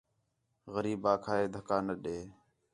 [0.73, 2.17] غریب آکھا ہِے دِھکّا نہ ݙے